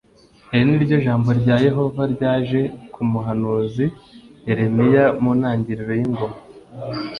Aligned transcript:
iri 0.53 0.63
ni 0.69 0.77
ryo 0.83 0.97
jambo 1.05 1.29
rya 1.41 1.55
yehova 1.67 2.01
ryaje 2.13 2.61
ku 2.93 3.01
muhanuzi 3.11 3.85
yeremiya 4.47 5.03
mu 5.21 5.31
ntangiriro 5.39 5.91
y’ingoma 5.99 6.37